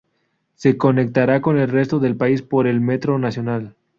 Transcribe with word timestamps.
Se 0.55 0.77
conectará 0.79 1.41
con 1.41 1.59
el 1.59 1.69
resto 1.69 1.99
del 1.99 2.17
país 2.17 2.41
por 2.41 2.65
el 2.65 2.81
metro 2.81 3.19
nacional. 3.19 3.75